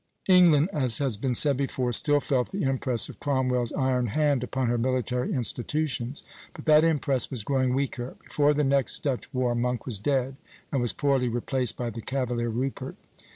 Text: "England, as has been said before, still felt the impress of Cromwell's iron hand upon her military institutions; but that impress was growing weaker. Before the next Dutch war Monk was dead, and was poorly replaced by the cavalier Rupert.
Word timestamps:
"England, 0.37 0.67
as 0.73 0.97
has 0.97 1.15
been 1.15 1.35
said 1.35 1.55
before, 1.55 1.91
still 1.93 2.19
felt 2.19 2.49
the 2.49 2.63
impress 2.63 3.07
of 3.07 3.19
Cromwell's 3.19 3.71
iron 3.73 4.07
hand 4.07 4.43
upon 4.43 4.65
her 4.65 4.79
military 4.79 5.31
institutions; 5.31 6.23
but 6.55 6.65
that 6.65 6.83
impress 6.83 7.29
was 7.29 7.43
growing 7.43 7.75
weaker. 7.75 8.15
Before 8.27 8.55
the 8.55 8.63
next 8.63 9.03
Dutch 9.03 9.31
war 9.31 9.53
Monk 9.53 9.85
was 9.85 9.99
dead, 9.99 10.37
and 10.71 10.81
was 10.81 10.91
poorly 10.91 11.29
replaced 11.29 11.77
by 11.77 11.91
the 11.91 12.01
cavalier 12.01 12.49
Rupert. 12.49 12.95